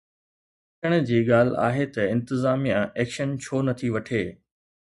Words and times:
سوچڻ 0.85 0.95
جي 1.09 1.19
ڳالهه 1.27 1.59
آهي 1.67 1.85
ته 1.97 2.07
انتظاميه 2.15 2.81
ايڪشن 3.01 3.39
ڇو 3.45 3.65
نٿي 3.69 3.95
وٺي؟ 3.99 4.25